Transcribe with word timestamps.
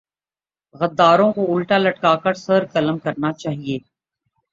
غداروں 0.75 1.31
کو 1.33 1.45
الٹا 1.55 1.77
لٹکا 1.77 2.13
کر 2.15 2.33
سر 2.35 2.65
قلم 2.65 2.97
کرنا 2.99 3.31
چاہیۓ 3.33 3.77